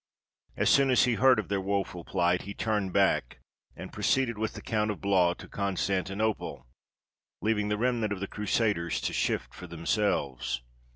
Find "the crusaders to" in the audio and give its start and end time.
8.19-9.13